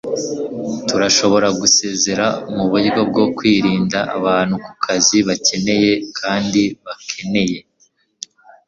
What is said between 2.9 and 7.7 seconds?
bwo kurinda abantu kukazi bakeneye kandi bakeneye